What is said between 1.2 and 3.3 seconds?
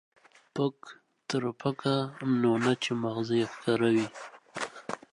تر پکه، نو نه چې ما